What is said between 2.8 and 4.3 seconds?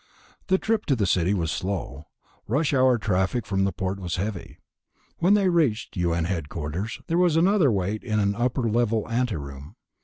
traffic from the port was